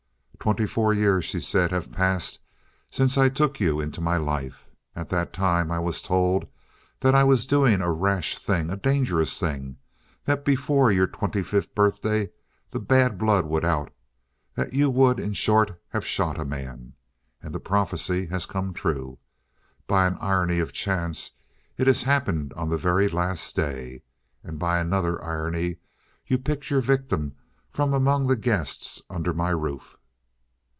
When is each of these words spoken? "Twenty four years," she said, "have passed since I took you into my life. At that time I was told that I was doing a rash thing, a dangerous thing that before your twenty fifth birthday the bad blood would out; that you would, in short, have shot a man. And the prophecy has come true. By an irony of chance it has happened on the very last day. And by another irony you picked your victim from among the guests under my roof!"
"Twenty 0.41 0.65
four 0.65 0.91
years," 0.91 1.25
she 1.25 1.39
said, 1.39 1.69
"have 1.69 1.91
passed 1.91 2.39
since 2.89 3.15
I 3.15 3.29
took 3.29 3.59
you 3.59 3.79
into 3.79 4.01
my 4.01 4.17
life. 4.17 4.65
At 4.95 5.09
that 5.09 5.33
time 5.33 5.69
I 5.69 5.77
was 5.77 6.01
told 6.01 6.47
that 7.01 7.13
I 7.13 7.23
was 7.23 7.45
doing 7.45 7.79
a 7.79 7.91
rash 7.91 8.35
thing, 8.39 8.71
a 8.71 8.75
dangerous 8.75 9.37
thing 9.37 9.77
that 10.23 10.43
before 10.43 10.91
your 10.91 11.05
twenty 11.05 11.43
fifth 11.43 11.75
birthday 11.75 12.31
the 12.71 12.79
bad 12.79 13.19
blood 13.19 13.45
would 13.45 13.63
out; 13.63 13.93
that 14.55 14.73
you 14.73 14.89
would, 14.89 15.19
in 15.19 15.33
short, 15.33 15.79
have 15.89 16.03
shot 16.03 16.39
a 16.39 16.43
man. 16.45 16.93
And 17.43 17.53
the 17.53 17.59
prophecy 17.59 18.25
has 18.31 18.47
come 18.47 18.73
true. 18.73 19.19
By 19.85 20.07
an 20.07 20.17
irony 20.19 20.57
of 20.57 20.73
chance 20.73 21.33
it 21.77 21.85
has 21.85 22.01
happened 22.01 22.51
on 22.53 22.67
the 22.69 22.77
very 22.77 23.07
last 23.09 23.55
day. 23.55 24.01
And 24.43 24.57
by 24.57 24.79
another 24.79 25.23
irony 25.23 25.77
you 26.25 26.39
picked 26.39 26.71
your 26.71 26.81
victim 26.81 27.35
from 27.69 27.93
among 27.93 28.25
the 28.25 28.35
guests 28.35 29.03
under 29.07 29.35
my 29.35 29.49
roof!" 29.51 29.97